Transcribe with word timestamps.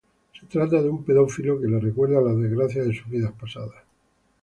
Se 0.39 0.47
trata 0.47 0.81
de 0.81 0.89
un 0.89 1.03
pedófilo 1.05 1.61
que 1.61 1.67
les 1.67 1.79
recuerda 1.79 2.21
las 2.21 2.35
desgracias 2.35 2.87
de 2.87 2.95
sus 2.95 3.07
vidas 3.07 3.33
pasadas. 3.39 3.83